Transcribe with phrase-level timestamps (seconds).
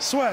[0.00, 0.30] soit.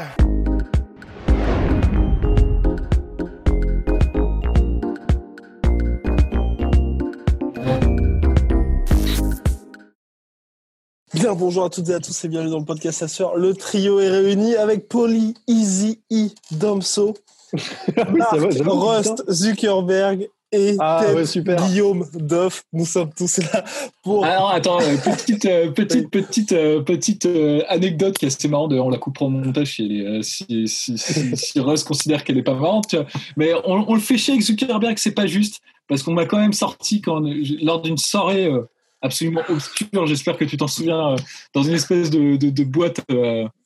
[11.13, 13.03] Bien, bonjour à toutes et à tous et bienvenue dans le podcast.
[13.35, 17.15] Le trio est réuni avec Polly, Easy E, Domso,
[17.53, 21.57] Oui, j'avoue, Rust, Zuckerberg et Ah, ouais, super.
[21.67, 22.63] Guillaume Duff.
[22.73, 23.63] Nous sommes tous là
[24.03, 24.23] pour...
[24.25, 28.73] Alors attends, euh, petite euh, petite petite euh, petite euh, anecdote qui est assez marrante.
[28.73, 32.53] On la coupera au montage si, si, si, si, si Russ considère qu'elle est pas
[32.53, 32.95] marrante.
[33.35, 36.39] Mais on, on le fait chier avec Zuckerberg, c'est pas juste parce qu'on m'a quand
[36.39, 37.21] même sorti quand
[37.61, 38.49] lors d'une soirée
[39.01, 40.07] absolument obscure.
[40.07, 41.15] J'espère que tu t'en souviens,
[41.53, 43.01] dans une espèce de, de, de boîte.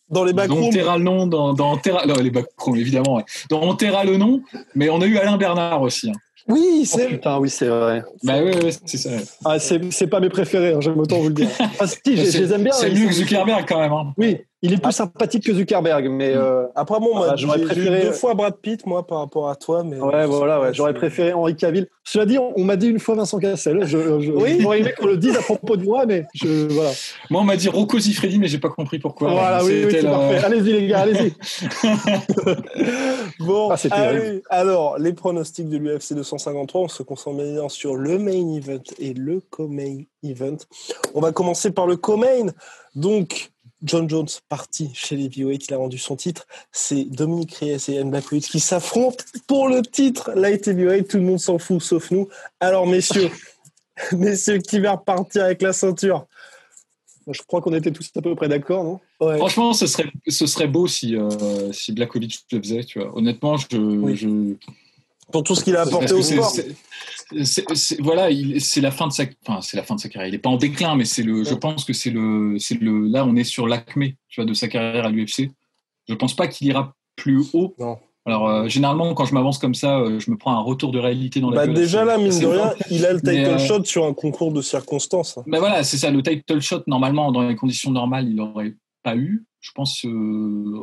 [0.09, 0.71] dans les backrooms.
[0.71, 3.23] Terra le nom, dans, dans Terra, non, les backrooms, évidemment, ouais.
[3.49, 4.41] Dans Terra le nom,
[4.75, 6.09] mais on a eu Alain Bernard aussi.
[6.09, 6.13] hein.
[6.47, 7.07] Oui, Oh, c'est...
[7.07, 8.03] putain, oui, c'est vrai.
[8.23, 9.09] Bah oui, oui, c'est ça.
[9.45, 11.49] Ah, c'est c'est pas mes préférés, hein, j'aime autant vous le dire.
[11.79, 12.73] Ah, si, je, C'est les aime bien.
[12.73, 13.93] c'est ils mieux que sont- Zuckerberg quand même.
[13.93, 14.13] hein.
[14.17, 17.63] Oui, il est plus sympathique que Zuckerberg, mais euh, Après, moi, moi, Ah, j'aurais j'ai-
[17.65, 19.83] j'ai eu préféré- deux fois Brad Pitt, moi, par rapport à toi.
[19.83, 21.87] Mais ouais, voilà, ouais, j'aurais préféré Henri Cavill.
[22.03, 23.79] Cela dit, on, on m'a dit une fois Vincent Cassel.
[23.85, 24.59] Je, je, Oui.
[24.61, 26.91] J'aurais aimé qu'on le dise à propos de moi, mais je, voilà.
[27.29, 29.31] Moi, on m'a dit Rocco Siffredi, mais j'ai pas compris pourquoi.
[29.31, 30.37] voilà, oui, oui, parfait.
[30.45, 31.33] Allez-y, les gars, allez-y.
[33.39, 34.41] Bon, Ah, c'est allez, terrible.
[34.49, 39.13] alors, les pronostics de l'UFC 253, on se concentre maintenant sur le main event et
[39.13, 40.57] le co-main event.
[41.13, 42.47] On va commencer par le co-main.
[42.95, 43.49] Donc,
[43.83, 46.45] John Jones parti chez les heavyweight, il a rendu son titre.
[46.71, 51.07] C'est Dominique Reyes et Yann Blachowicz qui s'affrontent pour le titre light heavyweight.
[51.07, 52.27] Tout le monde s'en fout, sauf nous.
[52.59, 53.29] Alors, messieurs,
[54.11, 56.25] messieurs, qui va repartir avec la ceinture?
[57.27, 58.99] Je crois qu'on était tous à peu près d'accord, non?
[59.19, 59.37] Ouais.
[59.37, 62.83] Franchement, ce serait, ce serait beau si, euh, si Blakovic le faisait.
[62.83, 63.15] Tu vois.
[63.15, 64.15] Honnêtement, je, Oui.
[64.15, 64.27] je,
[65.31, 66.53] Pour tout ce qu'il a apporté au sport.
[67.43, 70.29] c'est- voilà, il- c'est la fin de sa, enfin, c'est la fin de sa carrière.
[70.29, 73.07] Il est pas en déclin, mais c'est le, je pense que c'est le, c'est le,
[73.07, 75.49] là, on est sur l'acmé, tu vois, de sa carrière à l'UFC.
[76.07, 77.73] Je pense pas qu'il ira plus haut.
[77.79, 77.97] Non.
[78.25, 80.99] Alors, euh, généralement, quand je m'avance comme ça, euh, je me prends un retour de
[80.99, 83.83] réalité dans la Bah, déjà là, mine de rien, il a le title euh, shot
[83.85, 85.39] sur un concours de circonstances.
[85.47, 86.11] Ben voilà, c'est ça.
[86.11, 90.09] Le title shot, normalement, dans les conditions normales, il n'aurait pas eu, je pense, euh,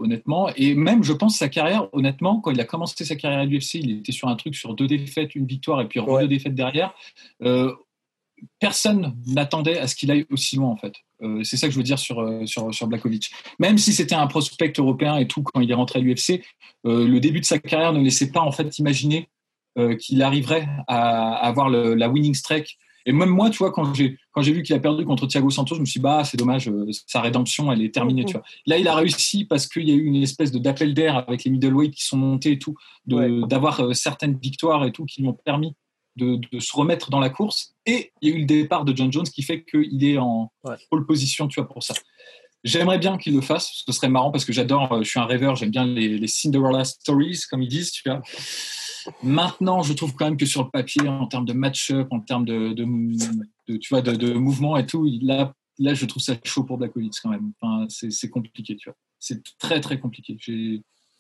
[0.02, 0.48] honnêtement.
[0.56, 3.74] Et même, je pense, sa carrière, honnêtement, quand il a commencé sa carrière à l'UFC,
[3.74, 6.22] il était sur un truc sur deux défaites, une victoire et puis Ouais.
[6.22, 6.94] deux défaites derrière.
[7.42, 7.74] Euh,
[8.60, 10.94] personne n'attendait à ce qu'il aille aussi loin, en fait.
[11.22, 13.30] Euh, c'est ça que je veux dire sur, sur, sur Blakovic.
[13.58, 16.44] Même si c'était un prospect européen et tout, quand il est rentré à l'UFC,
[16.84, 19.28] le début de sa carrière ne laissait pas, en fait, imaginer
[20.00, 22.78] qu'il arriverait à, à avoir le- la winning streak
[23.08, 25.48] et même moi, tu vois, quand j'ai quand j'ai vu qu'il a perdu contre Thiago
[25.48, 28.34] Santos, je me suis dit, bah, c'est dommage, euh, sa rédemption, elle est terminée, tu
[28.34, 28.42] vois.
[28.66, 31.44] Là, il a réussi parce qu'il y a eu une espèce de d'appel d'air avec
[31.44, 32.74] les middleweight qui sont montés et tout,
[33.08, 33.30] Ouais.
[33.48, 35.72] d'avoir euh, certaines victoires et tout qui lui ont permis
[36.16, 37.74] de, de se remettre dans la course.
[37.86, 40.52] Et il y a eu le départ de John Jones qui fait qu'il est en
[40.64, 40.76] Ouais.
[40.90, 41.94] pole position, tu vois, pour ça.
[42.64, 45.24] J'aimerais bien qu'il le fasse, ce serait marrant parce que j'adore, euh, je suis un
[45.24, 48.20] rêveur, j'aime bien les, les Cinderella stories, comme ils disent, tu vois.
[49.22, 52.44] Maintenant, je trouve quand même que sur le papier, en termes de match-up, en termes
[52.44, 52.84] de, de,
[53.68, 56.78] de- tu vois, de, de mouvement et tout, là, là, je trouve ça chaud pour
[56.78, 57.52] Blakovic quand même.
[57.60, 58.96] Enfin, c'est c'est compliqué, tu vois.
[59.20, 60.36] C'est très, très compliqué.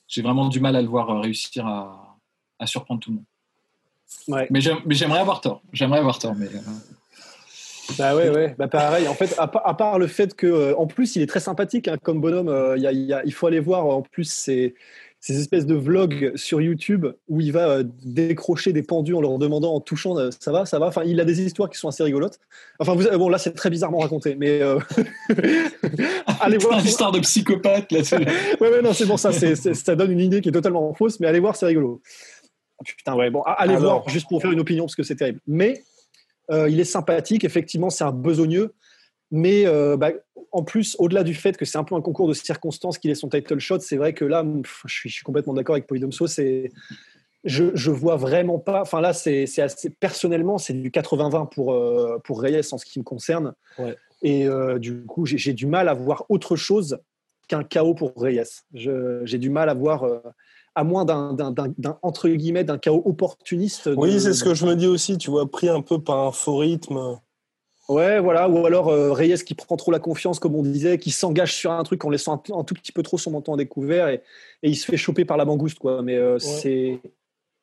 [0.08, 2.16] J'ai vraiment du mal à le voir euh, réussir à,
[2.58, 3.24] à surprendre tout le monde.
[4.28, 4.46] Ouais.
[4.50, 5.60] Mais j'aime- mais j'aimerais avoir tort.
[5.72, 6.60] J'aimerais avoir tort, mais euh,
[7.98, 8.54] Bah ouais, ouais.
[8.58, 9.08] Bah pareil.
[9.08, 11.40] En fait, à, pa- à part le fait que, euh, en plus, il est très
[11.40, 12.48] sympathique hein, comme bonhomme.
[12.48, 14.74] euh, il y a- il y a- il faut aller voir en plus ces,
[15.20, 19.38] ces espèces de vlogs sur YouTube où il va euh, décrocher des pendus en leur
[19.38, 20.86] demandant, en touchant, euh, ça va, ça va?
[20.86, 22.38] Enfin, il a des histoires qui sont assez rigolotes.
[22.78, 24.78] Enfin, vous, bon, là, c'est très bizarrement raconté, mais euh,
[26.40, 26.78] allez voir.
[26.78, 28.00] une histoire de psychopathe là.
[28.60, 31.26] Ouais, ouais, non, c'est bon, ça, ça donne une idée qui est totalement fausse, mais
[31.26, 32.00] allez voir, c'est rigolo.
[32.84, 34.02] Putain, ouais, bon, allez Alors.
[34.02, 35.40] voir juste pour faire une opinion parce que c'est terrible.
[35.46, 35.82] Mais
[36.50, 38.74] euh, il est sympathique, effectivement, c'est un besogneux.
[39.30, 40.12] Mais euh, bah,
[40.52, 43.14] en plus, au-delà du fait que c'est un peu un concours de circonstances qu'il ait
[43.14, 45.86] son title shot, c'est vrai que là, pff, je suis, je suis complètement d'accord avec
[45.86, 46.26] Polydomso.
[46.26, 46.70] C'est,
[47.44, 48.82] je, je vois vraiment pas.
[48.82, 52.84] Enfin là, c'est, c'est assez personnellement, c'est du 80-20 pour euh, pour Reyes en ce
[52.84, 53.54] qui me concerne.
[53.78, 53.96] Ouais.
[54.22, 56.98] Et euh, du coup, j'ai, du mal à voir autre chose
[57.46, 58.42] qu'un chaos pour Reyes.
[58.74, 60.18] J'ai du mal à voir, euh,
[60.74, 61.36] à moins d'un,
[62.02, 63.88] entre guillemets, d'un chaos opportuniste.
[63.88, 66.18] de- Oui, c'est ce que je me dis aussi, tu vois, pris un peu par
[66.18, 67.18] un faux rythme.
[67.88, 68.48] Ouais, voilà.
[68.48, 71.72] Ou alors euh, Reyes qui prend trop la confiance, comme on disait, qui s'engage sur
[71.72, 74.20] un truc en laissant un, un tout petit peu trop son menton à découvert et,
[74.62, 76.02] et il se fait choper par la mangouste, quoi.
[76.02, 77.00] Mais euh, c'est.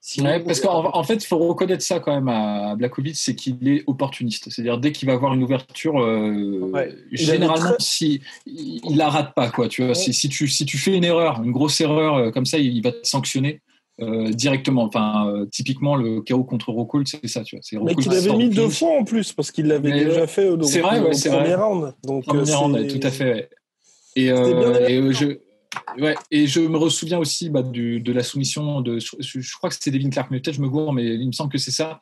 [0.01, 3.35] sinon, Ouais, parce qu'en en fait, il faut reconnaître ça quand même à Blakovic, c'est
[3.35, 4.49] qu'il est opportuniste.
[4.49, 6.95] C'est-à-dire, dès qu'il va avoir une ouverture, euh, Ouais.
[7.11, 9.51] Généralement, très- si, il il la rate pas.
[9.51, 12.31] Quoi, tu vois, si, si, tu, si tu fais une erreur, une grosse erreur euh,
[12.31, 13.61] comme ça, il, il va te sanctionner
[14.01, 14.83] euh, directement.
[14.83, 17.43] Enfin, euh, typiquement, le chaos contre Rockhold, c'est ça.
[17.43, 19.89] Tu vois, c'est Mais qu'il qui avait mis deux fois en plus, parce qu'il l'avait
[19.91, 20.27] Mais déjà ouais.
[20.27, 21.55] fait au, C'est vrai, ouais, c'est premier vrai.
[21.55, 21.93] round.
[22.03, 23.33] Donc, Premier euh, round, c'est- ouais, tout à fait.
[23.33, 23.49] ouais.
[24.17, 24.39] Et, euh,
[24.89, 25.39] euh, je,
[26.01, 28.99] ouais, et je me souviens aussi bah, du, de la soumission de.
[28.99, 31.31] Je, je crois que c'était Devin Clark, mais peut-être je me gourre, mais il me
[31.33, 31.99] semble que c'est ça.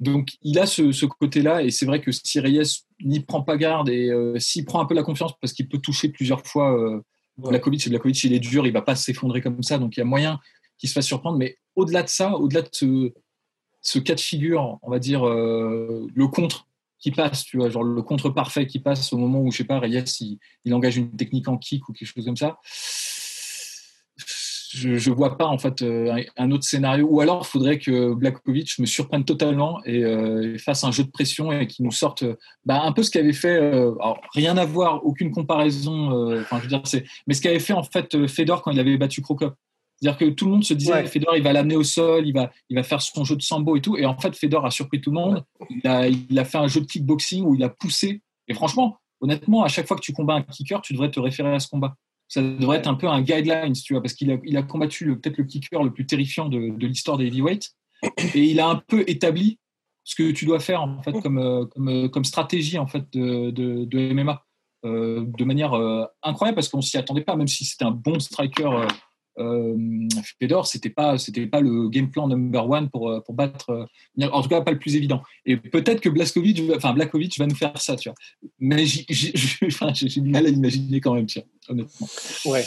[0.00, 3.56] Donc il a ce, ce côté-là, et c'est vrai que si Reyes n'y prend pas
[3.56, 6.76] garde et euh, s'il prend un peu la confiance, parce qu'il peut toucher plusieurs fois
[6.76, 7.00] euh,
[7.38, 10.02] Blakovic, et Blakovic il est dur, il va pas s'effondrer comme ça, donc il y
[10.02, 10.40] a moyen
[10.78, 11.38] qu'il se fasse surprendre.
[11.38, 12.68] Mais au-delà de ça, au-delà de
[13.82, 16.66] ce, cas de figure, on va dire euh, le contre
[16.98, 19.64] qui passe, tu vois, genre le contre parfait qui passe au moment où, je sais
[19.64, 22.58] pas, Reyes, il, engage une technique en kick ou quelque chose comme ça.
[24.70, 27.06] Je, je vois pas en fait euh, un, autre scénario.
[27.08, 31.10] Ou alors, il faudrait que Blakovic me surprenne totalement et euh, fasse un jeu de
[31.10, 32.24] pression et qu'il nous sorte
[32.64, 33.60] bah, un peu ce qu'avait fait.
[34.32, 36.34] rien à voir, aucune comparaison.
[36.50, 36.82] je veux dire.
[37.26, 39.54] Mais ce qu'avait fait en fait Fedor quand il avait battu Krokop.
[40.00, 41.06] C'est-à-dire que tout le monde se disait, Ouais.
[41.06, 43.76] Fedor, il va l'amener au sol, il va, il va faire son jeu de sambo
[43.76, 43.96] et tout.
[43.96, 45.44] Et en fait, Fedor a surpris tout le monde.
[45.70, 48.22] Il, a, il a fait un jeu de kickboxing où il a poussé.
[48.48, 51.54] Et franchement, honnêtement, à chaque fois que tu combats un kicker, tu devrais te référer
[51.54, 51.96] à ce combat.
[52.28, 55.16] Ça devrait être un peu un guideline, tu vois, parce qu'il a, il a combattu
[55.18, 57.70] peut-être le kicker le plus terrifiant de, de l'histoire des heavyweights.
[58.34, 59.58] Et il a un peu établi
[60.02, 63.04] ce que tu dois faire en fait comme, euh, comme, euh, comme stratégie en fait
[63.12, 64.44] de, de, de MMA
[64.84, 68.20] euh, de manière euh, incroyable parce qu'on s'y attendait pas, même si c'était un bon
[68.20, 68.66] striker.
[68.66, 68.86] Euh,
[69.38, 69.76] euh,
[70.40, 74.28] Fedor, c'était pas, c'était pas le game plan number one pour, euh, pour battre, euh,
[74.30, 75.22] en tout cas pas le plus évident.
[75.46, 78.16] Et peut-être que Blaskovic, va- enfin Blakovic va nous faire ça, tu vois.
[78.60, 79.04] Mais j'ai,
[80.20, 82.08] du mal à imaginer quand même, tu vois, honnêtement.
[82.46, 82.64] Ouais.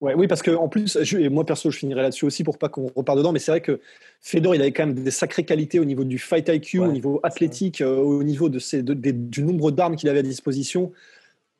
[0.00, 2.58] Ouais, oui, parce que en plus, je- et moi perso, je finirai là-dessus aussi pour
[2.58, 3.80] pas qu'on repart dedans, mais c'est vrai que
[4.20, 6.92] Fedor, il avait quand même des sacrées qualités au niveau du fight IQ, Ouais, au
[6.92, 10.22] niveau athlétique, euh, au niveau de ses, de- des- du nombre d'armes qu'il avait à
[10.22, 10.90] disposition.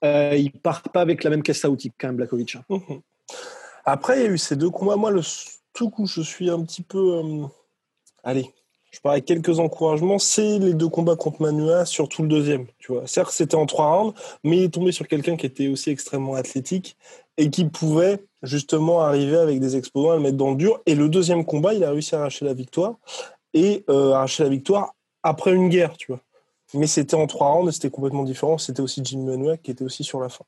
[0.04, 2.56] Euh, il part pas avec la même caisse à outils quand même, Blakovic.
[2.56, 2.64] hein.
[2.68, 3.00] Mhm.
[3.84, 4.96] Après, il y a eu ces deux combats.
[4.96, 5.22] Moi, le
[5.72, 6.98] tout coup, je suis un petit peu.
[7.22, 7.46] euh,
[8.24, 8.52] Allez,
[8.90, 10.18] je parle avec quelques encouragements.
[10.18, 12.66] C'est les deux combats contre Manua, surtout le deuxième.
[12.78, 14.14] Tu vois, certes, c'était en trois rounds,
[14.44, 16.96] mais il est tombé sur quelqu'un qui était aussi extrêmement athlétique
[17.38, 20.80] et qui pouvait justement arriver avec des exposants à le mettre dans le dur.
[20.86, 22.96] Et le deuxième combat, il a réussi à arracher la victoire
[23.54, 26.20] et euh, arracher la victoire après une guerre, tu vois.
[26.74, 28.58] Mais c'était en trois rounds c'était complètement différent.
[28.58, 30.44] C'était aussi Jim Manua qui était aussi sur la fin.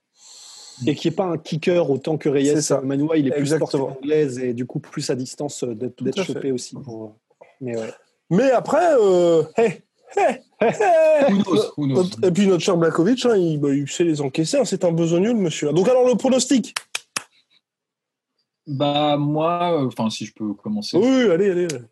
[0.86, 2.62] Et qui est pas un kicker autant que C'est Reyes.
[2.62, 2.80] ça.
[2.80, 3.84] Manoa, il est plus Exactement.
[3.90, 6.24] sportif anglaise et du coup plus à distance euh, d'être à fait.
[6.24, 6.74] chopé aussi.
[6.76, 7.14] Pour...
[7.60, 7.92] Mais ouais.
[8.30, 9.82] Mais après, euh, hey,
[10.16, 11.32] hey, hey,
[11.76, 14.56] Who knows, Et puis notre cher Blakovic, hein, il, bah, il sait les encaisser.
[14.58, 15.72] hein, c'est un besogneux, le monsieur.
[15.72, 16.74] Donc alors le pronostic
[18.66, 21.64] Bah moi, euh, enfin si je peux commencer, Oui, allez, allez.
[21.70, 21.84] allez.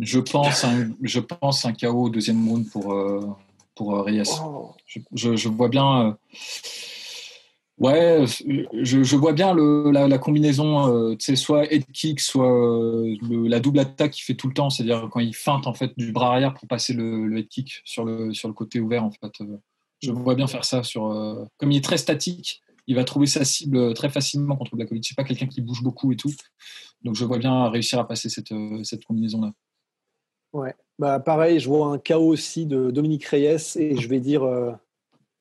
[0.00, 3.20] je pense un, je pense un KO au deuxième round pour euh,
[3.74, 4.22] pour euh, Reyes.
[4.42, 4.70] Oh.
[4.86, 6.16] Je, je, je vois bien.
[7.82, 8.24] Euh, ouais,
[8.82, 12.46] je, je vois bien le, la, la combinaison, euh, tu sais, soit head kick, soit
[12.50, 15.74] euh, le- la double attaque qu'il fait tout le temps, c'est-à-dire quand il feinte en
[15.74, 18.80] fait du bras arrière pour passer le, le head kick sur le sur le côté
[18.80, 19.32] ouvert en fait.
[19.40, 19.58] Euh,
[20.02, 21.06] Je vois bien faire ça sur.
[21.12, 25.04] euh, comme il est très statique, il va trouver sa cible très facilement contre Blakovic.
[25.06, 26.32] C'est pas quelqu'un qui bouge beaucoup et tout,
[27.02, 29.52] donc je vois bien réussir à passer cette euh, cette combinaison là.
[30.52, 30.74] Ouais.
[30.98, 34.70] Bah, pareil, je vois un chaos aussi de Dominique Reyes et je vais dire, euh,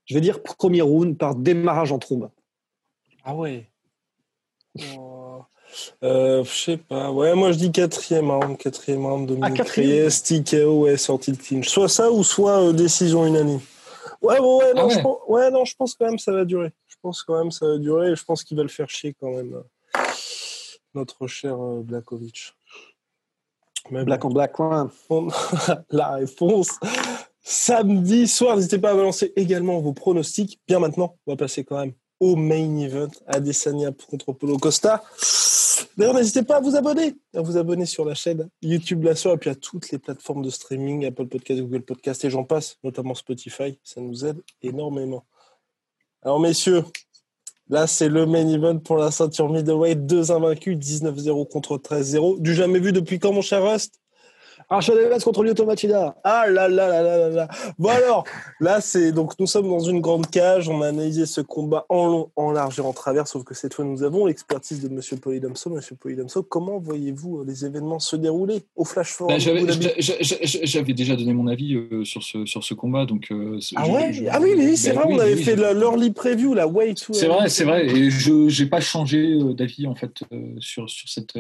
[0.06, 2.30] je vais dire premier round par démarrage en trombe.
[3.24, 3.70] Ah ouais.
[4.98, 5.42] Oh.
[6.04, 7.12] Euh, je sais pas.
[7.12, 8.58] Ouais, moi je dis quatrième round.
[8.58, 10.08] Quatrième round, Dominique quatrième.
[10.08, 11.68] Reyes, TKO, ouais, sortie de clinch.
[11.68, 13.60] Soit ça ou soit euh, décision unanime.
[14.22, 14.94] Ouais, bon, ouais, non, Ah ouais.
[14.94, 16.72] Je pense, ouais, non, je pense quand même que ça va durer.
[16.88, 18.90] Je pense quand même que ça va durer et je pense qu'il va le faire
[18.90, 19.54] chier quand même.
[19.54, 20.00] euh,
[20.94, 22.54] Notre cher euh, Blakovic.
[23.92, 24.68] Mais Black on black, ouais.
[25.90, 26.80] la réponse.
[27.44, 30.62] Samedi soir, n'hésitez pas à balancer également vos pronostics.
[30.66, 35.04] Bien maintenant, on va passer quand même au main event, Adesanya contre Polo Costa.
[35.98, 39.38] D'ailleurs, n'hésitez pas à vous abonner, à vous abonner sur la chaîne YouTube La et
[39.38, 43.14] puis à toutes les plateformes de streaming, Apple Podcast, Google Podcast et j'en passe, notamment
[43.14, 43.78] Spotify.
[43.84, 45.26] Ça nous aide énormément.
[46.22, 46.86] Alors, messieurs,
[47.68, 50.06] là, c'est le main event pour la ceinture middleweight.
[50.06, 52.40] Deux invaincus, 19-0 contre 13-0.
[52.40, 54.00] Du jamais vu depuis quand, mon cher Rust?
[54.82, 56.16] Evans contre Lyoto Machida.
[56.24, 57.48] Ah là là là là là là.
[57.80, 58.24] Bon alors,
[58.60, 60.70] là c'est donc nous sommes dans une grande cage.
[60.70, 63.28] On a analysé ce combat en long, en large et en travers.
[63.28, 65.70] Sauf que cette fois nous avons l'expertise de Monsieur Polydamso.
[65.70, 69.92] Monsieur Polydamso, comment voyez-vous euh, les événements se dérouler au Flash Forward Bah, J'avais j'a-
[70.00, 73.28] j'a- j'a- j'avais déjà donné mon avis euh, sur ce sur ce combat, donc.
[73.32, 74.14] euh, Ah ouais?
[74.14, 75.04] je- Ah oui, oui, c'est vrai.
[75.08, 77.14] oui, on avait oui, fait l'early preview, la way to.
[77.14, 77.86] C'est vrai, c'est vrai.
[77.88, 81.36] Et je n'ai pas changé d'avis en fait euh, sur, sur, cette,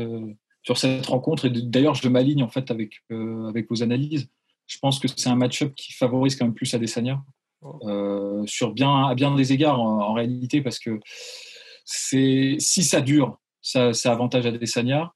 [0.63, 1.45] sur cette rencontre.
[1.45, 4.29] Et d'ailleurs, je m'aligne en fait avec, euh, avec vos analyses.
[4.65, 7.21] Je pense que c'est un match-up qui favorise quand même plus Adesanya
[7.83, 10.99] euh, sur bien, à bien des égards en, en réalité parce que
[11.85, 15.13] c'est si ça dure, ça, ça avantage Adesanya.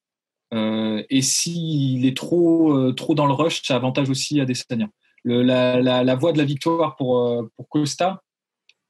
[0.54, 4.90] Euh, et s'il est trop, euh, trop dans le rush, ça avantage aussi Adesanya.
[5.24, 8.22] Le, la, la, la voie de la victoire pour, pour Costa,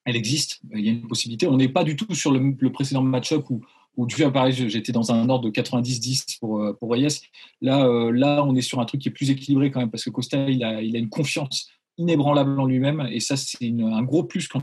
[0.05, 0.59] elle existe.
[0.73, 1.47] Il y a une possibilité.
[1.47, 3.63] On n'est pas du tout sur le, le précédent match-up où,
[3.97, 7.19] où tu vois, pareil, j'étais dans un ordre de 90-10 pour, euh, pour Reyes.
[7.61, 10.03] Là, euh, là, on est sur un truc qui est plus équilibré quand même parce
[10.03, 14.03] que Costa, il a, il a une confiance inébranlable en lui-même et ça, c'est un
[14.03, 14.61] gros plus quand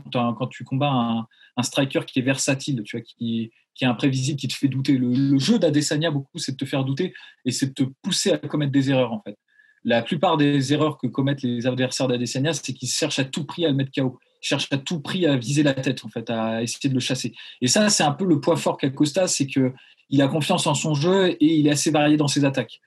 [0.49, 1.27] tu combats un,
[1.57, 4.97] un striker qui est versatile, tu vois, qui, qui est imprévisible, qui te fait douter.
[4.97, 7.13] Le, le jeu d'Adesanya, beaucoup, c'est de te faire douter
[7.43, 9.37] et c'est de te pousser à commettre des erreurs, en fait.
[9.83, 13.65] La plupart des erreurs que commettent les adversaires d'Adesanya, c'est qu'ils cherchent à tout prix
[13.65, 16.29] à le mettre KO, ils cherchent à tout prix à viser la tête, en fait,
[16.29, 17.33] à essayer de le chasser.
[17.61, 19.73] Et ça, c'est un peu le point fort qu'a Costa, c'est que
[20.09, 22.79] il a confiance en son jeu et il est assez varié dans ses attaques.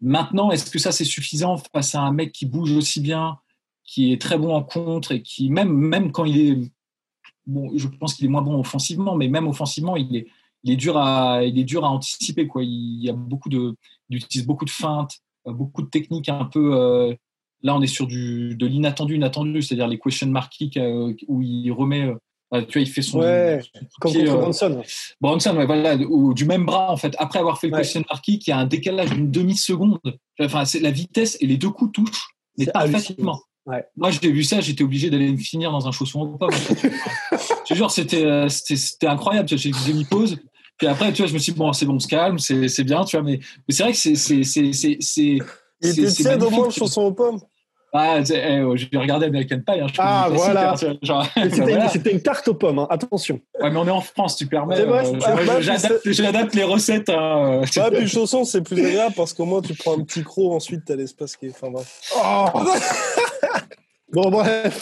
[0.00, 3.38] Maintenant, est-ce que ça c'est suffisant face à un mec qui bouge aussi bien,
[3.84, 6.72] qui est très bon en contre et qui même même quand il est
[7.46, 10.26] bon, je pense qu'il est moins bon offensivement, mais même offensivement, il est
[10.64, 12.62] il est dur à il est dur à anticiper quoi.
[12.64, 13.76] Il y a beaucoup de
[14.08, 17.14] il utilise beaucoup de feintes, beaucoup de techniques un peu euh,
[17.66, 21.42] là on est sur du de l'inattendu inattendu, c'est-à-dire les question mark kicks euh, où
[21.42, 22.12] il remet
[22.54, 23.60] euh, tu vois, il fait son, Ouais,
[24.00, 24.82] Comme pied, contre euh, Bronson.
[25.20, 27.14] Bronson, ouais, voilà, ou du même bras en fait.
[27.18, 27.80] Après avoir fait le Ouais.
[27.80, 29.98] question mark kick, il y a un décalage d'une demi seconde.
[30.40, 32.98] Enfin, c'est la vitesse et les deux coups touchent, mais parfaitement.
[32.98, 33.40] hallucinant.
[33.66, 33.84] Ouais.
[33.96, 36.50] Moi, j'ai vu ça, j'étais obligé d'aller me finir dans un chausson aux pommes.
[36.50, 36.88] en fait.
[37.32, 39.48] je te jure, c'était euh, c'était incroyable.
[39.48, 40.38] J'ai mis pause.
[40.78, 42.84] Puis après, tu vois, je me suis dit bon, c'est bon, on se calme, c'est
[42.84, 43.24] bien, tu vois.
[43.24, 45.38] Mais, mais c'est vrai que c'est c'est c'est c'est c'est
[45.82, 47.40] Il était tiède au moins le chausson aux pommes.
[47.98, 49.80] Ah, eh, oh, j'ai regardé American Pie.
[49.80, 50.72] Hein, je Ah, voilà.
[50.72, 50.98] hein, C'était
[51.62, 51.84] voilà.
[51.84, 52.86] une, c'était une tarte aux pommes, hein.
[52.90, 53.40] attention.
[53.60, 54.78] Ouais, mais on est en France, tu permets.
[54.80, 57.08] Euh, j'adapte- les recettes.
[57.10, 60.52] hein, euh, puis chausson, c'est plus agréable parce qu'au moins tu prends un petit croc,
[60.52, 61.50] ensuite t'as l'espace qui est.
[61.50, 62.00] Enfin bref.
[64.12, 64.80] Bon, bref.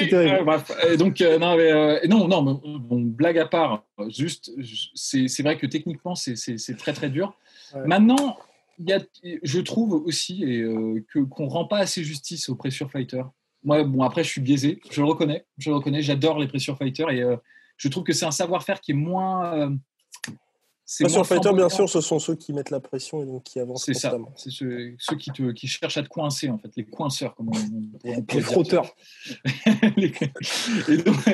[0.00, 0.70] Ouais, bref.
[0.88, 4.52] Et donc, euh, non, mais, euh, non, non, mais, bon, blague à part, juste,
[4.94, 6.36] c'est vrai que techniquement, c'est-
[6.78, 7.34] très, très dur.
[7.74, 7.80] Ouais.
[7.86, 8.36] Maintenant,
[8.80, 9.00] y a,
[9.42, 13.28] je trouve aussi et, euh, que qu'on rend pas assez justice aux pressure fighters.
[13.64, 16.76] Moi, bon, après, je suis biaisé, je le reconnais, je le reconnais, j'adore les pressure
[16.78, 17.36] fighters et euh,
[17.76, 19.54] je trouve que c'est un savoir-faire qui est moins.
[19.54, 19.70] euh,
[20.90, 23.26] c'est Pas sur moins Fighter, bien sûr, ce sont ceux qui mettent la pression et
[23.26, 26.48] donc qui avancent C'est ça, c'est ceux, ceux qui, te, qui cherchent à te coincer,
[26.48, 28.94] en fait, les coinceurs, comme on, on Les frotteurs.
[29.98, 30.12] Les-
[30.88, 31.28] et, donc,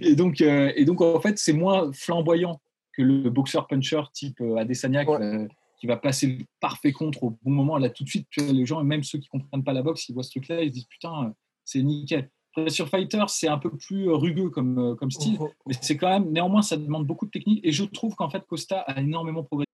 [0.00, 2.60] et, donc, euh, et donc, en fait, c'est moins flamboyant
[2.92, 5.48] que le boxeur-puncher type euh, Adesanya Ouais.
[5.78, 7.78] Qui va le parfait contre au bon moment.
[7.78, 9.82] Là, tout de suite, tu vois, les gens, et même ceux qui comprennent pas la
[9.82, 12.30] boxe, ils voient ce truc-là, ils se disent Putain, c'est nickel.
[12.68, 15.48] Sur Fighter, c'est un peu plus euh, rugueux comme, euh, comme style, Mhm.
[15.66, 17.60] mais c'est quand même, néanmoins, ça demande beaucoup de technique.
[17.62, 19.66] Et je trouve qu'en fait, Costa a énormément progressé.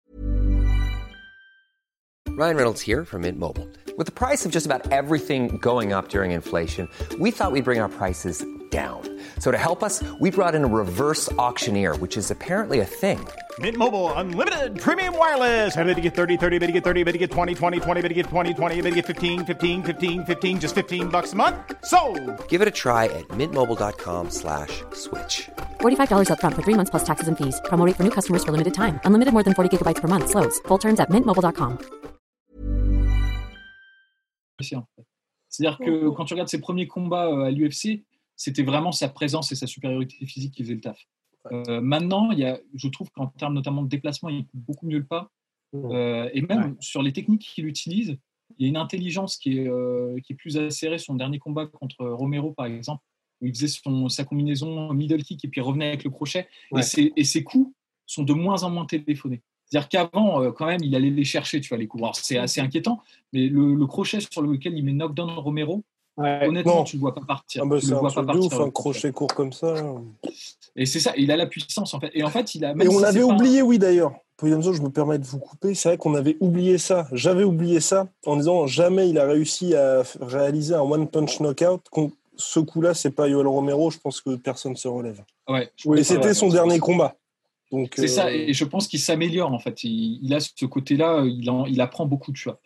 [2.37, 3.69] Ryan Reynolds here from Mint Mobile.
[3.99, 6.89] With the price of just about everything going up during inflation,
[7.21, 9.03] we thought we'd bring our prices down.
[9.39, 13.21] So to help us, we brought in a reverse auctioneer, which is apparently a thing.
[13.59, 15.77] Mint Mobile unlimited premium wireless.
[15.77, 18.01] Ready to get 30, 30, bit to get 30, bit to get 20, 20, 20,
[18.01, 21.35] bit to get 20, 20, bit to get 15, 15, 15, 15 just 15 bucks
[21.35, 21.57] a month.
[21.85, 22.01] So,
[22.49, 25.51] Give it a try at mintmobile.com slash switch.
[25.81, 27.61] $45 upfront for three months plus taxes and fees.
[27.67, 29.01] Promo rate for new customers for limited time.
[29.05, 30.31] Unlimited more than 40 gigabytes per month.
[30.31, 30.59] Slows.
[30.71, 32.03] Full terms at mintmobile.com.
[34.63, 34.87] aussi, en.
[35.49, 38.05] C'est-à-dire que quand tu regardes ses premiers combats euh, à l'UFC,
[38.43, 40.99] c'était vraiment sa présence et sa supériorité physique qui faisaient le taf.
[41.53, 44.87] Euh, maintenant, il y a, je trouve qu'en termes notamment de déplacement, il coupe beaucoup
[44.87, 45.31] mieux le pas.
[45.75, 48.19] Euh, et même sur les techniques qu'il utilise,
[48.59, 50.99] il y a une intelligence qui est, euh, qui est plus acérée.
[50.99, 53.05] Son dernier combat contre Romero, par exemple,
[53.41, 56.49] où il faisait son, sa combinaison middle kick et puis revenait avec le crochet.
[56.73, 56.81] Ouais.
[56.81, 57.73] Et, ses, et ses coups
[58.07, 59.41] sont de moins en moins téléphonés.
[59.67, 62.03] C'est-à-dire qu'avant, quand même, il allait les chercher, tu vois, les coups.
[62.03, 63.01] Alors, c'est assez inquiétant,
[63.33, 65.85] mais le, le crochet sur lequel il met knockdown Romero,
[66.19, 66.47] Ouais.
[66.47, 66.85] honnêtement, non.
[66.85, 67.63] tu ne le vois pas partir.
[67.65, 68.53] Ah bah, tu le un vois truc pas partir.
[68.53, 69.75] ouf, un crochet court comme ça.
[70.77, 72.11] Et c'est ça, il a la puissance, en fait.
[72.15, 72.75] Et en fait, il a.
[72.75, 74.13] même Et on si l'avait c'est pas un- oublié, oui, d'ailleurs.
[74.37, 75.75] Poyanzo, je me permets de vous couper.
[75.75, 77.07] C'est vrai qu'on avait oublié ça.
[77.13, 81.83] J'avais oublié ça en disant jamais il a réussi à réaliser un one-punch knockout.
[81.91, 83.91] Con- Ce coup-là, c'est pas Yoel Romero.
[83.91, 85.23] Je pense que personne se relève.
[85.49, 87.15] Ouais, Et c'était son dernier combat.
[87.95, 89.83] C'est ça, euh, et je pense qu'il s'améliore en fait.
[89.85, 92.61] Il, il a ce côté-là, il, en- il apprend beaucoup, tu vois.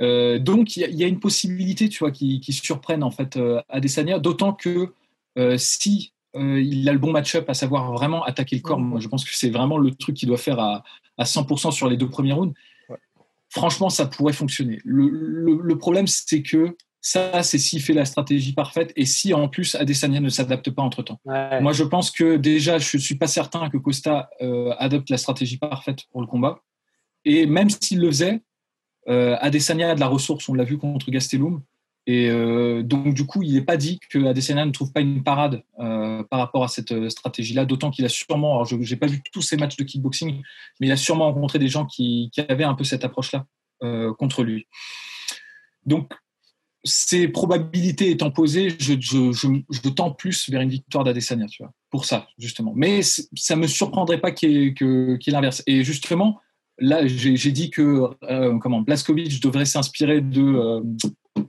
[0.00, 3.02] Euh, donc il y, a, il y a une possibilité, tu vois, qui, qui surprenne
[3.02, 4.92] en fait euh, Adesanya, d'autant que
[5.38, 8.86] euh, si il a le bon match-up, à savoir vraiment attaquer le corps, Mhm.
[8.88, 10.84] moi je pense que c'est vraiment le truc qu'il doit faire à,
[11.16, 12.54] à 100% sur les deux premiers rounds.
[12.88, 12.96] Ouais.
[13.50, 14.78] Franchement, ça pourrait fonctionner.
[14.84, 16.76] Le, le- le problème, c'est que
[17.10, 20.82] ça, c'est s'il fait la stratégie parfaite et si en plus Adesanya ne s'adapte pas
[20.82, 21.20] entre temps.
[21.24, 21.60] Ouais.
[21.60, 25.56] Moi, je pense que déjà, je suis pas certain que Costa euh, adopte la stratégie
[25.56, 26.60] parfaite pour le combat.
[27.24, 28.42] Et même s'il le faisait,
[29.08, 31.62] euh, Adesanya a de la ressource, on l'a vu contre Gastelum.
[32.06, 35.22] Et euh, donc, du coup, il n'est pas dit que Adesanya ne trouve pas une
[35.22, 39.06] parade euh, par rapport à cette stratégie-là, d'autant qu'il a sûrement, alors je n'ai pas
[39.06, 40.42] vu tous ses matchs de kickboxing,
[40.80, 43.46] mais il a sûrement rencontré des gens qui, qui avaient un peu cette approche-là
[43.82, 44.66] euh, contre lui.
[45.86, 46.12] Donc,
[46.88, 51.62] ces probabilités étant posées, je, je, je, je tends plus vers une victoire d'Adesanya, tu
[51.62, 52.72] vois, pour ça, justement.
[52.74, 55.62] Mais ça me surprendrait pas qu'il y ait, l'inverse.
[55.66, 56.40] Et justement,
[56.78, 60.82] là, j'ai dit que euh, comment Blaskovic devrait s'inspirer de, euh,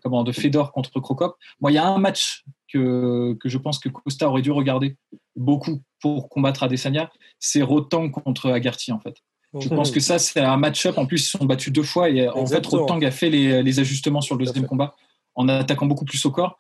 [0.03, 1.38] comment, de Fedor contre Krokop.
[1.62, 4.98] Moi, il y a un match que, que je pense que Costa aurait dû regarder
[5.36, 9.15] beaucoup pour combattre Adesanya, c'est Rotang contre Agarty, en fait.
[9.60, 10.98] Je pense que ça, c'est un match-up.
[11.00, 12.63] En plus, ils se sont battus deux fois et en fait.
[12.65, 14.96] Rotang a fait les, les ajustements sur le deuxième combat
[15.39, 16.58] en attaquant beaucoup plus au corps.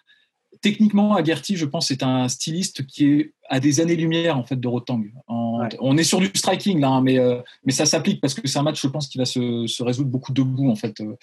[0.61, 4.67] Techniquement, Agarty, je pense, est un styliste qui est à des années-lumière en fait de
[4.67, 5.03] Rotang.
[5.27, 5.67] En- Ouais.
[5.81, 8.57] On est sur du striking là, hein, mais euh, mais ça s'applique parce que c'est
[8.59, 11.01] un match, je pense, qui va se, se résoudre beaucoup debout en fait.
[11.01, 11.15] euh,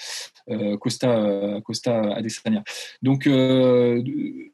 [0.50, 2.62] euh, Costa, Costa Adesanya.
[3.02, 4.02] Donc euh,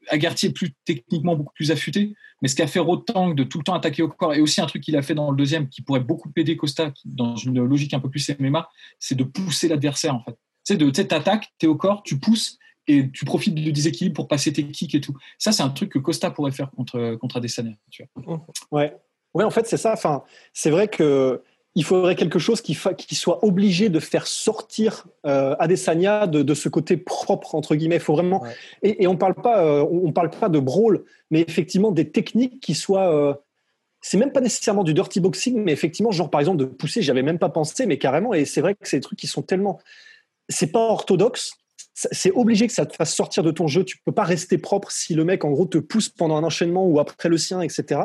[0.09, 3.65] Agarty est plus techniquement beaucoup plus affûté, mais ce qu'a fait Rotang de tout le
[3.65, 5.83] temps attaquer au corps et aussi un truc qu'il a fait dans le deuxième qui
[5.83, 8.69] pourrait beaucoup aider Costa dans une logique un peu plus MMA,
[9.01, 10.33] c'est de pousser l'adversaire en fait.
[10.65, 12.57] Tu sais, de- tu sais, t'attaques, t'es au corps, tu pousses
[12.89, 15.17] et tu profites du déséquilibre pour passer tes kicks et tout.
[15.39, 17.73] Ça, c'est un truc que Costa pourrait faire contre, contre Adesanya.
[17.91, 18.45] Tu vois.
[18.71, 18.97] Ouais.
[19.35, 19.93] Ouais, en fait, c'est ça.
[19.93, 21.43] Enfin, c'est vrai que
[21.75, 26.43] il faudrait quelque chose qui, fa- qui soit obligé de faire sortir euh, Adesanya de,
[26.43, 27.97] de ce côté propre entre guillemets.
[27.97, 28.43] Il faut vraiment.
[28.43, 28.55] Ouais.
[28.83, 32.61] Et, et on parle pas, euh, on parle pas de brawl, mais effectivement des techniques
[32.61, 33.11] qui soient.
[33.15, 33.33] euh,
[34.03, 37.23] c'est même pas nécessairement du dirty boxing, mais effectivement, genre par exemple de pousser, j'avais
[37.23, 38.35] même pas pensé, mais carrément.
[38.35, 39.79] Et c'est vrai que c'est des trucs qui sont tellement.
[40.51, 41.53] C'est pas orthodoxe.
[41.95, 43.85] C'est obligé que ça te fasse sortir de ton jeu.
[43.85, 46.87] Tu peux pas rester propre si le mec en gros te pousse pendant un enchaînement
[46.87, 48.01] ou après le sien, etc.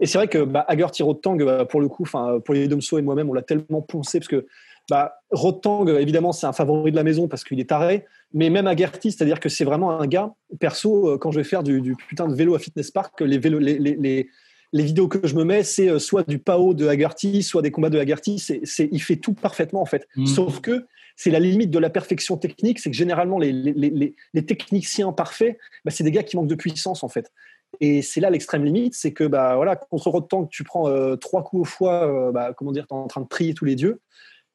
[0.00, 3.02] Et c'est vrai que bah, Agarty Rotang, euh, pour le coup, pour les Domso et
[3.02, 4.46] moi-même, on l'a tellement poncé parce que
[4.88, 8.06] bah, Rotang, évidemment, c'est un favori de la maison parce qu'il est taré.
[8.32, 11.62] Mais même Agarty, c'est-à-dire que c'est vraiment un gars, perso, euh, quand je vais faire
[11.62, 14.28] du, putain de vélo à Fitness Park, les, les, les,
[14.72, 17.70] les vidéos que je me mets, c'est euh, soit du PAO de Agarty, soit des
[17.70, 18.38] combats de Agarty.
[18.38, 20.06] C'est, c'est, il fait tout parfaitement, en fait.
[20.16, 20.26] Mhm.
[20.26, 24.14] Sauf que c'est la limite de la perfection technique, c'est que généralement, les, les, les,
[24.34, 27.32] les techniciens parfaits, bah, c'est des gars qui manquent de puissance, en fait.
[27.80, 31.16] Et c'est là l'extrême limite, c'est que bah, voilà, contre Rotan, que tu prends euh,
[31.16, 33.64] trois coups au foie, euh, bah, comment dire, tu es en train de trier tous
[33.64, 34.00] les dieux.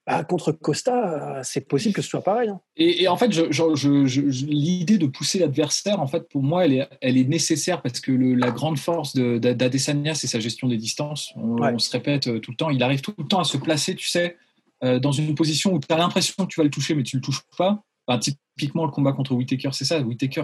[0.05, 2.49] Bah, contre Costa, c'est possible que ce soit pareil.
[2.49, 2.59] hein.
[2.75, 6.27] Et, et en fait, je, je- je- je- je- l'idée de pousser l'adversaire, en fait,
[6.27, 9.53] pour moi, elle est, elle est nécessaire parce que le- la grande force de- de-
[9.53, 11.31] d'Adesanya, c'est sa gestion des distances.
[11.37, 11.71] On, Ouais.
[11.73, 12.69] on se répète euh, tout le temps.
[12.69, 14.35] Il arrive tout le temps à se placer, tu sais,
[14.83, 17.15] euh, dans une position où tu as l'impression que tu vas le toucher, mais tu
[17.15, 17.81] le touches pas.
[18.07, 19.99] Enfin, typiquement, le combat contre Whitaker, c'est ça.
[20.01, 20.43] Whitaker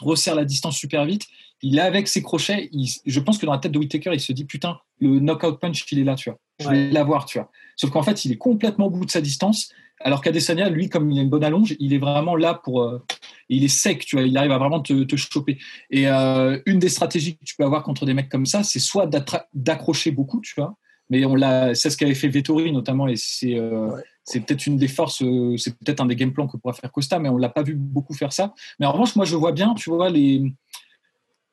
[0.00, 1.26] resserre la distance super vite.
[1.62, 2.68] Il est avec ses crochets.
[2.72, 5.58] il- je pense que dans la tête de Whitaker, il se dit putain, le knockout
[5.58, 6.38] punch, il est là, tu vois.
[6.60, 7.50] Je vais l'avoir, tu vois.
[7.76, 9.70] Sauf qu'en fait, il est complètement au bout de sa distance.
[10.00, 12.82] Alors qu'Adesanya, lui, comme il a une bonne allonge, il est vraiment là pour.
[12.82, 13.02] euh,
[13.48, 14.24] il est sec, tu vois.
[14.26, 15.58] Il arrive à vraiment te, te choper.
[15.90, 18.78] Et euh, une des stratégies que tu peux avoir contre des mecs comme ça, c'est
[18.78, 19.08] soit
[19.54, 20.76] d'accrocher beaucoup, tu vois.
[21.10, 24.02] Mais on l'a, c'est ce qu'avait fait Vettori notamment, et c'est euh, Ouais.
[24.30, 26.92] C'est peut-être une des forces, euh, c'est peut-être un des game plans que pourra faire
[26.92, 28.52] Costa, mais on l'a pas vu beaucoup faire ça.
[28.78, 30.52] Mais en revanche, moi, je vois bien, tu vois, les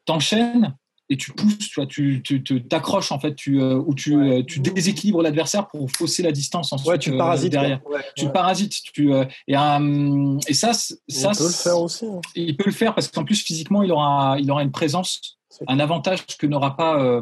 [0.05, 0.75] t'enchaînes
[1.09, 2.23] et tu pousses, tu vois, tu
[2.67, 4.39] t'accroches en fait, tu euh, ou tu Ouais.
[4.39, 7.79] euh, tu déséquilibres l'adversaire pour fausser la distance ensuite Ouais, tu euh, parasites derrière.
[7.87, 12.05] Ouais, Tu parasites, tu et et ça ça on peut le faire aussi.
[12.07, 12.21] hein.
[12.35, 15.79] il peut le faire parce qu'en plus physiquement il aura il aura une présence un
[15.79, 17.21] avantage que n'aura pas euh,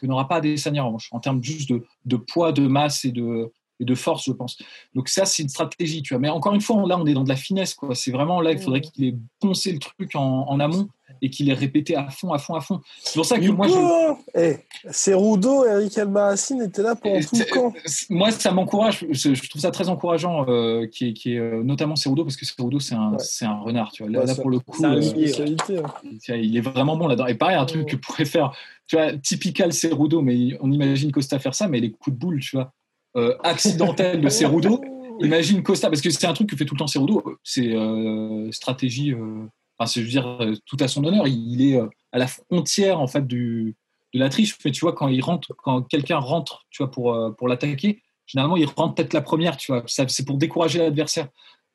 [0.00, 3.12] que n'aura pas Adesanya en revanche en termes juste de, de poids de masse et
[3.12, 3.52] de
[3.82, 4.56] et de force je pense
[4.94, 7.24] donc ça c'est une stratégie tu vois mais encore une fois là on est dans
[7.24, 10.46] de la finesse quoi c'est vraiment là il faudrait qu'il ait poncé le truc en,
[10.48, 10.88] en amont
[11.20, 13.68] et qu'il ait répété à fond à fond à fond c'est pour ça que moi
[13.68, 14.56] je Hugo Eh,
[14.90, 17.72] c'est Rudo, Eric Albarracine était là pendant tout le camp.
[18.10, 19.04] Moi, ça m'encourage.
[19.10, 22.36] Je, je trouve ça très encourageant, euh, qui est, qui est euh, notamment Cerudo, parce
[22.36, 23.18] que Cerudo, c'est un, Ouais.
[23.18, 23.92] c'est un renard.
[23.92, 24.10] Tu vois.
[24.12, 26.36] Là, Ouais, là, ça- pour le coup, euh, hein.
[26.36, 27.26] il est vraiment bon là-dedans.
[27.26, 28.52] Et pareil, un truc que pourrait faire,
[28.86, 32.40] tu vois, typical Cerudo, mais on imagine Costa faire ça, mais les coups de boule,
[32.40, 32.72] tu vois,
[33.16, 34.80] euh, accidentels de Cerudo.
[35.20, 37.22] Imagine Costa, parce que c'est un truc que fait tout le temps Cerudo.
[37.44, 39.12] C'est euh, stratégie.
[39.12, 39.44] euh,
[39.78, 41.26] Enfin, je veux dire, euh, tout à son honneur.
[41.26, 43.74] Il est euh, à la frontière en fait du
[44.14, 44.56] de la triche.
[44.64, 48.56] Mais tu vois, quand il rentre, quand quelqu'un rentre, tu vois, pour, pour l'attaquer, généralement,
[48.56, 49.82] il rentre peut-être la première, tu vois.
[49.86, 51.28] C'est pour décourager l'adversaire.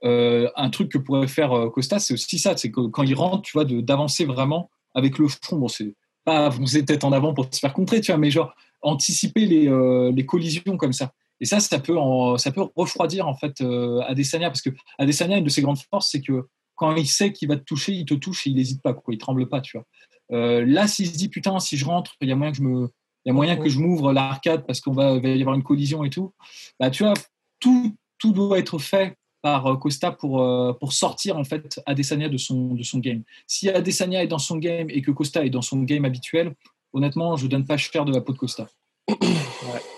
[0.03, 3.53] Un truc que pourrait faire Costa, c'est aussi ça, c'est que quand il rentre, tu
[3.53, 5.57] vois, de- d'avancer vraiment avec le front.
[5.57, 8.53] Bon, c'est pas vous êtes en avant pour se faire contrer, tu vois, mais genre
[8.83, 11.11] anticiper les, euh, les collisions comme ça.
[11.39, 15.37] Et ça, ça peut, en- ça peut refroidir en fait euh, Adesanya parce que Adesanya,
[15.37, 18.05] une de ses grandes forces, c'est que quand il sait qu'il va te toucher, il
[18.05, 19.85] te touche et il n'hésite pas, quoi, il tremble pas, tu vois.
[20.31, 22.63] Euh, là, s'il se dit putain, si je rentre, il y a moyen que je
[22.63, 22.89] me,
[23.25, 25.63] il y a moyen que je m'ouvre l'arcade parce qu'on va, va y avoir une
[25.63, 26.33] collision et tout.
[26.79, 27.13] Bah, tu vois,
[27.59, 32.29] tout, tout doit être fait par euh, Costa pour, euh, pour sortir en fait Adesanya
[32.29, 33.23] de son, de son game.
[33.47, 36.53] Si Adesanya est dans son game et que Costa est dans son game habituel,
[36.93, 38.67] honnêtement, je donne pas cher de la peau de Costa.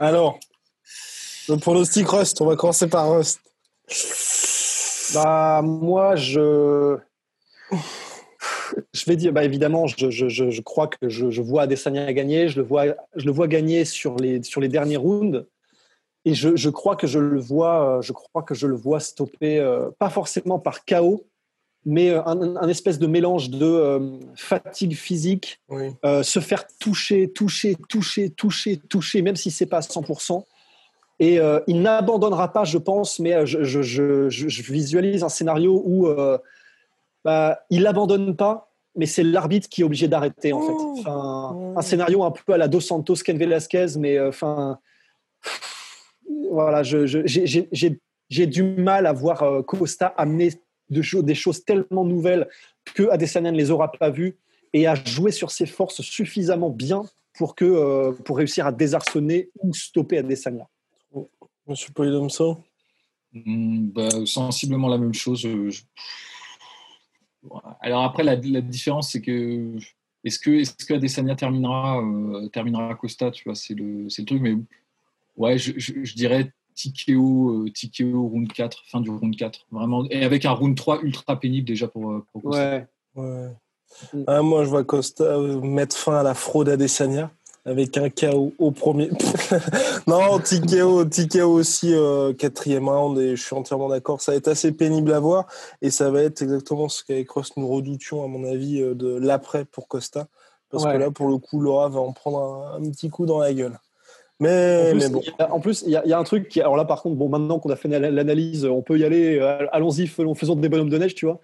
[0.00, 0.38] Alors,
[1.48, 3.40] le pronostic Rust, on va commencer par Rust.
[5.14, 6.98] Bah, moi, je.
[8.92, 12.48] Je vais dire, bah, évidemment, je, je, je, crois que je, vois Adesanya gagner.
[12.48, 12.84] Je le vois,
[13.16, 15.46] je le vois gagner sur les, sur les derniers rounds.
[16.24, 19.00] Et je, je crois que je le vois, euh, je crois que je le vois
[19.00, 21.26] stopper, euh, pas forcément par chaos,
[21.90, 25.86] mais euh, un, un espèce de mélange de euh, fatigue physique, Oui.
[26.04, 30.44] euh, se faire toucher, toucher, toucher, toucher, toucher, même si c'est pas à 100%.
[31.18, 35.28] Et euh, il n'abandonnera pas, je pense, mais je, je, je, je- je visualise un
[35.30, 36.06] scénario où
[37.24, 40.72] bah, il n'abandonne pas, mais c'est l'arbitre qui est obligé d'arrêter, en fait.
[41.00, 44.78] Enfin, un scénario un peu à la Dos Santos, Ken Velasquez, mais enfin.
[46.50, 50.50] voilà, j'ai- du mal à voir Costa amener
[50.90, 52.48] de des choses tellement nouvelles
[52.94, 54.36] que Adesanya ne les aura pas vues
[54.72, 57.02] et à jouer sur ses forces suffisamment bien
[57.34, 60.66] pour, que, euh, pour réussir à désarçonner ou stopper Adesanya.
[61.66, 62.64] Monsieur Polydomso?
[63.32, 65.44] Hmm, bah, sensiblement la même chose.
[65.44, 65.82] euh, je-
[67.80, 69.76] Alors après, la, la différence, c'est que
[70.24, 74.26] est-ce que, est-ce que Adesanya terminera, euh, terminera Costa, tu vois, c'est le, c'est le
[74.26, 74.42] truc.
[74.42, 74.56] Mais
[75.36, 80.04] ouais, je, je, je dirais TKO, euh, TKO round 4, fin du round 4, vraiment,
[80.10, 82.70] et avec un round 3 ultra pénible déjà pour, euh, pour Costa.
[82.70, 82.86] Ouais.
[83.16, 83.48] Ouais.
[84.26, 87.30] Ah, moi, je vois Costa euh, mettre fin à la fraude Adesanya
[87.64, 89.10] avec un KO au premier.
[90.06, 94.20] non, TKO, TKO aussi, euh, quatrième round, et je suis entièrement d'accord.
[94.20, 95.46] Ça va être assez pénible à voir,
[95.82, 99.64] et ça va être exactement ce qu'avec Ross nous redoutions, à mon avis, de l'après
[99.64, 100.28] pour Costa.
[100.70, 100.92] Parce Ouais.
[100.92, 103.52] que là, pour le coup, Laura va en prendre un, un petit coup dans la
[103.54, 103.78] gueule.
[104.40, 105.22] En Mais, plus, mais bon.
[105.38, 107.02] a- en plus, il y, a- il y a un truc qui, alors là, par
[107.02, 110.54] contre, bon, maintenant qu'on a fait l'analyse, on peut y aller, euh, allons-y, faisons, faisons
[110.54, 111.40] des bonhommes de neige, tu vois.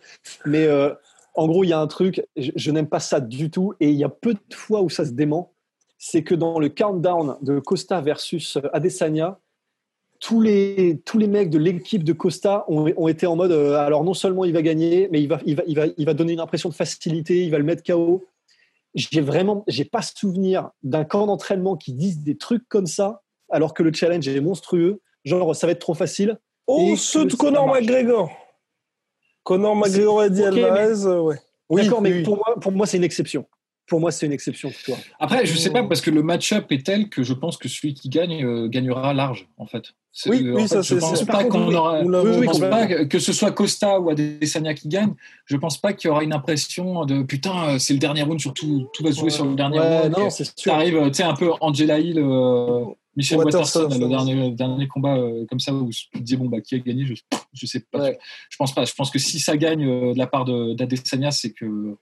[0.47, 0.91] Mais euh,
[1.35, 3.89] en gros, il y a un truc, je, je n'aime pas ça du tout, et
[3.89, 5.53] il y a peu de fois où ça se dément.
[5.99, 9.39] C'est que dans le countdown de Costa versus Adesanya,
[10.21, 13.75] tous les, tous les mecs de l'équipe de Costa ont, ont été en mode, euh,
[13.77, 16.15] alors non seulement il va gagner, mais il va, il, va, il, va, il va
[16.15, 18.23] donner une impression de facilité, il va le mettre KO.
[18.95, 23.75] J'ai vraiment, j'ai pas souvenir d'un camp d'entraînement qui dise des trucs comme ça, alors
[23.75, 25.01] que le challenge est monstrueux.
[25.25, 26.39] Genre, ça va être trop facile.
[26.67, 27.67] Oh, ceux de Conor.
[27.67, 28.31] McGregor.
[29.43, 31.37] Conor McGregor et Eddie Ok, mais- Alvarez, euh, ouais.
[31.71, 32.23] Oui, D'accord, mais oui.
[32.23, 33.47] pour moi, pour moi c'est une exception.
[33.87, 34.71] Pour moi, c'est une exception.
[34.85, 35.01] Tu vois.
[35.21, 37.93] Après, je sais pas, parce que le match-up est tel que je pense que celui
[37.93, 39.85] qui gagne euh, gagnera large, en fait.
[40.11, 42.03] C'est- Oui, en oui, fait, ça, je c'est- pense pas qu'on aura.
[42.03, 42.79] Nous l'avons Je oui, pense complètement.
[42.79, 45.13] pas que, que ce soit Costa ou Adesanya qui gagne.
[45.45, 48.41] Je pense pas qu'il y aura une impression de putain, euh, c'est le dernier round,
[48.41, 49.31] surtout tout va se jouer Ouais.
[49.31, 50.17] sur le dernier Ouais, round.
[50.17, 50.73] non, c'est Ça sûr.
[50.75, 52.85] arrive, tu sais, un peu Angela Hill, euh,
[53.17, 56.47] Michel ça, le dernier, le dernier combat euh, comme ça où tu te dis bon
[56.47, 57.15] bah qui a gagné, je,
[57.53, 57.99] je sais pas.
[58.01, 58.19] Ouais.
[58.49, 58.85] Je pense pas.
[58.87, 61.97] Je pense que si ça gagne euh, de la part de- d'Adesanya, c'est que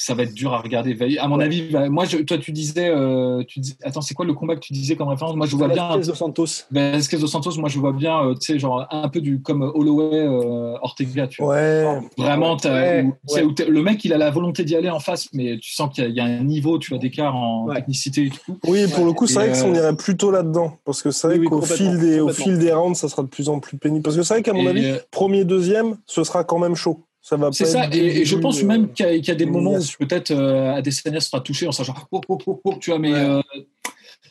[0.00, 0.96] ça va être dur à regarder.
[1.18, 1.44] À mon Ouais.
[1.44, 4.54] avis, va- moi, je, toi, tu disais, euh, tu dis, attends, c'est quoi le combat
[4.54, 5.34] que tu disais comme référence?
[5.34, 6.46] Moi, je vois bien Velasquez dos Santos.
[6.70, 7.58] Velasquez dos Santos.
[7.58, 11.26] Moi, je vois bien, euh, tu sais, genre un peu du comme Holloway, euh, Ortega,
[11.26, 11.54] tu vois.
[11.56, 11.98] Ouais.
[12.16, 13.42] Vraiment, Ouais, où- ouais.
[13.42, 16.04] où le mec, il a la volonté d'y aller en face, mais tu sens qu'il
[16.04, 17.74] y, a- il y a un niveau, tu vois, d'écart en Ouais.
[17.74, 18.56] technicité et tout.
[18.68, 20.74] Oui, pour le coup, c'est vrai que euh, on irait plutôt là-dedans.
[20.84, 23.28] Parce que c'est vrai Oui, qu'au fil, des, au fil des rounds, ça sera de
[23.28, 24.04] plus en plus pénible.
[24.04, 26.76] Parce que c'est vrai qu'à mon Et, avis, euh, premier, deuxième, ce sera quand même
[26.76, 27.00] chaud.
[27.20, 29.30] Ça va C'est ça, et, et je pense euh, même qu'il y, a- qu'il y
[29.30, 32.74] a des moments où peut-être euh, Adesanya sera touché en sachant, oh, oh, oh, oh,
[32.80, 33.18] tu vois, mais Ouais.
[33.18, 33.42] euh,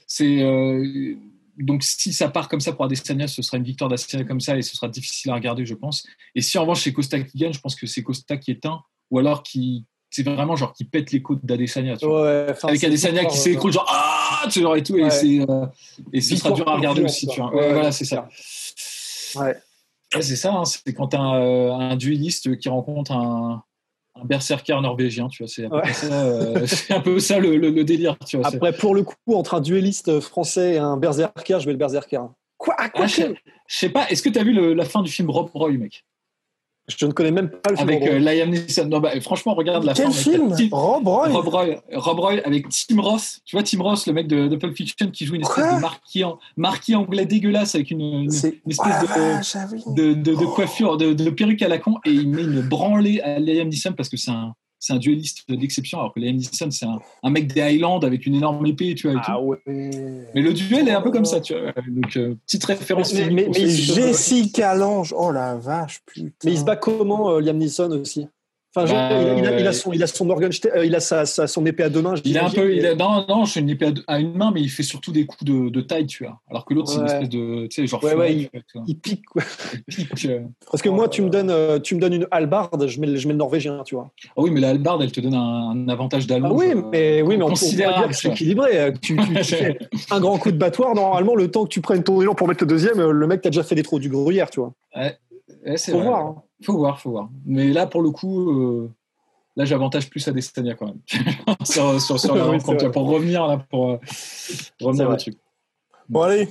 [0.08, 1.15] c'est euh,
[1.58, 4.58] donc si ça part comme ça pour Adesanya, ce sera une victoire d'Adesanya comme ça
[4.58, 6.06] et ce sera difficile à regarder, je pense.
[6.36, 8.80] Et si en revanche c'est Costa qui gagne, je pense que c'est Costa qui éteint
[9.12, 11.97] ou alors qui c'est vraiment genre qui pète les côtes d'Adesanya.
[11.97, 12.21] tu vois.
[12.23, 15.10] Ouais, Avec Adesanya qui euh, s'écroule genre ah tu genre et tout et Ouais.
[15.10, 15.65] c'est euh,
[16.13, 17.50] et ce sera dur à regarder aussi, tu vois.
[17.52, 18.30] Voilà, c'est ça.
[19.36, 19.56] Ouais.
[20.15, 23.63] Ouais, c'est ça, hein, c'est quand tu as un, un dueliste qui rencontre un,
[24.15, 25.93] un berserker norvégien, tu vois, c'est un, peu Ouais.
[25.93, 28.48] ça, euh, c'est un peu ça le, le- le délire, tu vois.
[28.48, 32.22] Après, pour le coup, entre un duelliste français et un berserker, je vais le berserker.
[32.58, 33.36] Quoi, Ah, quoi je, sais-
[33.67, 35.72] je sais pas, est-ce que tu as vu le- la fin du film Rob Roy,
[35.74, 36.06] mec?
[36.88, 37.89] Je ne connais même pas le film.
[37.89, 38.86] Avec euh, Liam Neeson.
[38.88, 40.12] Non, bah, franchement, regarde la Quel fin.
[40.13, 43.41] film Tim- Rob Roy Rob Roy, Rob Roy avec Tim Ross.
[43.43, 45.76] Tu vois, Tim Ross, le mec de, de Pulp Fiction qui joue une espèce Quoi
[45.76, 50.13] de marquis, en- marquis anglais dégueulasse avec une, une, C'est une espèce de, ah de,
[50.13, 53.38] de, de coiffure, de, de perruque à la con et il met une branlée à
[53.39, 56.86] Liam Neeson parce que c'est un, c'est un dueliste d'exception alors que Liam Neeson c'est
[56.86, 59.32] un, un mec des Highlands avec une énorme épée tu vois et tout.
[59.32, 59.58] Ah ouais.
[59.66, 63.30] mais le duel est un peu comme ça tu vois donc euh, petite référence Mais-
[63.30, 65.13] mais- Jessica Lange.
[65.18, 66.30] Oh la vache, putain.
[66.46, 68.28] Mais il se bat comment, euh, Liam Neeson aussi?
[68.84, 70.86] Enfin, Bah, il, a, il a- euh, il a son, il a son Morgenstern, euh,
[70.86, 72.16] il a sa, sa- son épée à deux mains.
[72.24, 74.20] il est un peu il a, non non je suis une épée à, deux- à
[74.20, 76.74] une main mais il fait surtout des coups de, de taille tu vois alors que
[76.74, 78.84] l'autre c'est une espèce de tu sais genre Ouais, ouais, vois.
[78.88, 79.42] Il pique, quoi.
[79.88, 80.42] Il pique, euh.
[80.72, 83.16] Parce que moi, tu me donnes, euh, tu me donnes une hallebarde, je mets, le-
[83.18, 84.12] je mets le norvégien, tu vois.
[84.30, 86.82] Ah oui mais la hallebarde elle te donne un, un avantage d'allonge Ah oui, euh,
[86.92, 88.78] mais oui, mais on, dire que c'est équilibré.
[88.80, 89.78] euh, Tu, tu- tu fais
[90.12, 92.63] un grand coup de battoir, normalement, le temps que tu prennes ton élan pour mettre
[92.63, 94.74] le deuxième, euh, le mec t'a déjà fait des trous du gruyère, tu vois.
[94.96, 95.18] Ouais,
[95.78, 96.08] c'est Faut vrai.
[96.08, 96.26] voir.
[96.26, 96.36] hein.
[96.63, 97.30] Faut voir, faut voir.
[97.46, 98.91] Mais là, pour le coup, euh,
[99.56, 101.02] là, j'avantage plus à Destania quand même.
[101.63, 102.15] sur, sur,
[102.50, 102.58] Oui,
[102.91, 103.98] pour revenir là, pour euh,
[104.82, 105.15] revenir.
[106.10, 106.50] Bon, allez.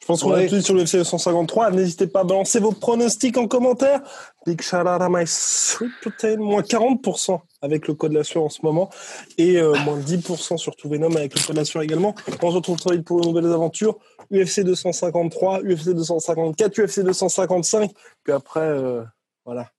[0.00, 1.70] Je pense qu'on a tout dit sur le FC 253.
[1.70, 4.00] N'hésitez pas à balancer vos pronostics en commentaire.
[4.44, 6.36] Big shout out à my sweet protein.
[6.36, 8.90] Moins 40% avec le code de l'assurance en ce moment.
[9.38, 12.14] Et euh, moins 10% sur tout Venom avec le code de l'assurance également.
[12.42, 13.98] On se retrouve très vite pour de nouvelles aventures.
[14.32, 17.90] UFC 253, UFC 254, UFC 255.
[18.24, 19.02] Puis après, euh,
[19.46, 19.70] voilà.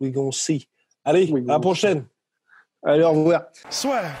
[0.00, 0.68] We gonna see.
[1.04, 2.06] Allez, We à la prochaine.
[2.82, 3.46] Allez, au revoir.
[3.70, 4.20] Swear.